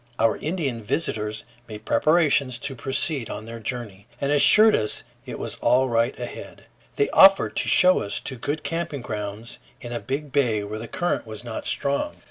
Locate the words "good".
8.35-8.63